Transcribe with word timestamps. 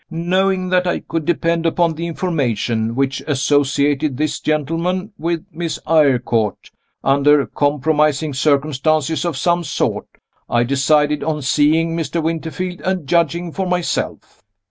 Knowing 0.09 0.69
that 0.69 0.87
I 0.87 1.01
could 1.01 1.25
depend 1.25 1.67
upon 1.67 1.93
the 1.93 2.07
information 2.07 2.95
which 2.95 3.21
associated 3.27 4.17
this 4.17 4.39
gentleman 4.39 5.11
with 5.19 5.45
Miss 5.51 5.77
Eyrecourt, 5.85 6.71
under 7.03 7.45
compromising 7.45 8.33
circumstances 8.33 9.25
of 9.25 9.37
some 9.37 9.63
sort, 9.63 10.07
I 10.49 10.63
decided 10.63 11.23
on 11.23 11.43
seeing 11.43 11.95
Mr. 11.95 12.19
Winterfield, 12.19 12.81
and 12.81 13.05
judging 13.05 13.51
for 13.51 13.67
myself. 13.67 14.41